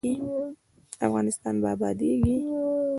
افغانستان 1.07 1.55
به 1.61 1.67
ابادیږي 1.75 2.37